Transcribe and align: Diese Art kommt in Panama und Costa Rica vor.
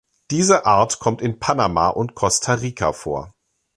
Diese 0.31 0.65
Art 0.65 0.97
kommt 0.97 1.21
in 1.21 1.37
Panama 1.37 1.89
und 1.89 2.15
Costa 2.15 2.55
Rica 2.55 2.91
vor. 2.91 3.35